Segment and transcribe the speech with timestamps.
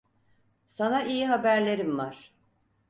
[0.69, 2.33] Sana iyi haberlerim var.